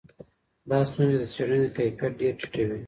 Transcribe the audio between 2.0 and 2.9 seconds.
ډېر ټیټوي.